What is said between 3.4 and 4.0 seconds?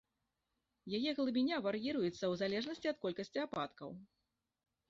ападкаў.